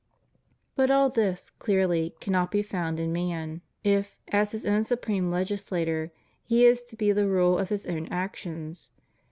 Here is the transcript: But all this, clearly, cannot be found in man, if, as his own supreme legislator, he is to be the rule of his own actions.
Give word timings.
But 0.75 0.89
all 0.89 1.11
this, 1.11 1.51
clearly, 1.51 2.15
cannot 2.19 2.49
be 2.49 2.63
found 2.63 2.99
in 2.99 3.13
man, 3.13 3.61
if, 3.83 4.17
as 4.29 4.51
his 4.51 4.65
own 4.65 4.83
supreme 4.83 5.29
legislator, 5.29 6.11
he 6.43 6.65
is 6.65 6.81
to 6.85 6.95
be 6.95 7.11
the 7.11 7.27
rule 7.29 7.59
of 7.59 7.69
his 7.69 7.85
own 7.85 8.07
actions. 8.07 8.89